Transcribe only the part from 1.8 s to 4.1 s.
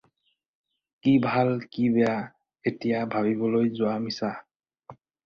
বেয়া এতিয়া ভাবিবলৈ যোৱা